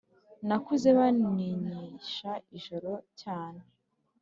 [0.47, 3.61] Nakuze baninyisha ijoro cyane